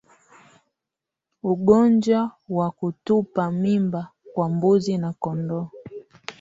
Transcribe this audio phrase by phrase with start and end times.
[1.43, 5.67] Ugonjwa wa kutupa mimba kwa mbuzi na kondoo